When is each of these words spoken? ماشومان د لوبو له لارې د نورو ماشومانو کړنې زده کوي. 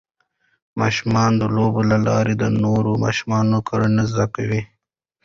ماشومان 0.79 1.31
د 1.41 1.43
لوبو 1.55 1.81
له 1.91 1.97
لارې 2.07 2.33
د 2.37 2.43
نورو 2.63 2.91
ماشومانو 3.03 3.57
کړنې 3.69 4.03
زده 4.11 4.25
کوي. 4.35 4.61